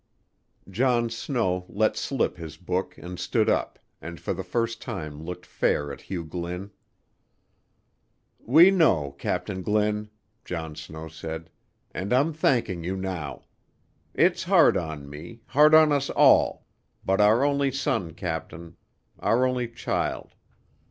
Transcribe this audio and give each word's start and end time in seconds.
John 0.67 1.11
Snow 1.11 1.67
let 1.69 1.95
slip 1.95 2.37
his 2.37 2.57
book 2.57 2.97
and 2.97 3.19
stood 3.19 3.47
up, 3.47 3.77
and 4.01 4.19
for 4.19 4.33
the 4.33 4.43
first 4.43 4.81
time 4.81 5.21
looked 5.21 5.45
fair 5.45 5.93
at 5.93 6.01
Hugh 6.01 6.23
Glynn. 6.25 6.71
"We 8.39 8.71
know, 8.71 9.11
Captain 9.19 9.61
Glynn," 9.61 10.09
John 10.43 10.75
Snow 10.75 11.07
said, 11.07 11.51
"and 11.91 12.11
I'm 12.13 12.33
thanking 12.33 12.83
you 12.83 12.97
now. 12.97 13.43
It's 14.15 14.45
hard 14.45 14.75
on 14.75 15.07
me, 15.07 15.41
hard 15.45 15.75
on 15.75 15.91
us 15.91 16.09
all 16.09 16.65
our 17.07 17.43
only 17.45 17.71
son, 17.71 18.15
captain 18.15 18.77
our 19.19 19.45
only 19.45 19.67
child. 19.67 20.33